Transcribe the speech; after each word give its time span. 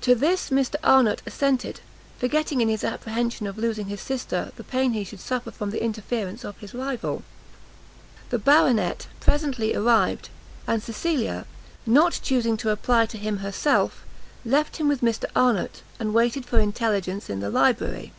To 0.00 0.16
this 0.16 0.50
Mr 0.50 0.74
Arnott 0.82 1.22
assented, 1.26 1.78
forgetting 2.18 2.60
in 2.60 2.68
his 2.68 2.82
apprehension 2.82 3.46
of 3.46 3.56
losing 3.56 3.86
his 3.86 4.00
sister, 4.00 4.50
the 4.56 4.64
pain 4.64 4.94
he 4.94 5.04
should 5.04 5.20
suffer 5.20 5.52
from 5.52 5.70
the 5.70 5.80
interference 5.80 6.42
of 6.42 6.58
his 6.58 6.74
rival. 6.74 7.22
The 8.30 8.40
Baronet 8.40 9.06
presently 9.20 9.72
arrived, 9.72 10.28
and 10.66 10.82
Cecilia, 10.82 11.46
not 11.86 12.18
chusing 12.20 12.56
to 12.56 12.70
apply 12.70 13.06
to 13.06 13.16
him 13.16 13.36
herself, 13.36 14.04
left 14.44 14.78
him 14.78 14.88
with 14.88 15.02
Mr 15.02 15.24
Arnott, 15.36 15.82
and 16.00 16.12
waited 16.12 16.44
for 16.46 16.58
intelligence 16.58 17.30
in 17.30 17.38
the 17.38 17.48
library. 17.48 18.12